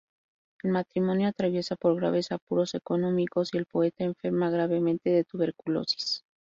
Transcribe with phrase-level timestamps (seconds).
[0.63, 6.23] El matrimonio atraviesa por graves apuros económicos y el poeta enferma gravemente de tuberculosis.